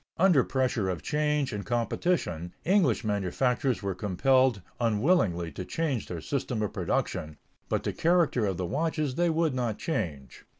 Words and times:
Under 0.17 0.43
pressure 0.43 0.89
of 0.89 1.03
change 1.03 1.53
and 1.53 1.63
competition, 1.63 2.55
English 2.65 3.03
manufacturers 3.03 3.83
were 3.83 3.93
compelled 3.93 4.63
unwillingly 4.79 5.51
to 5.51 5.63
change 5.63 6.07
their 6.07 6.21
system 6.21 6.63
of 6.63 6.73
production, 6.73 7.37
but 7.69 7.83
the 7.83 7.93
character 7.93 8.47
of 8.47 8.57
the 8.57 8.65
watches 8.65 9.13
they 9.13 9.29
would 9.29 9.53
not 9.53 9.77
change. 9.77 10.43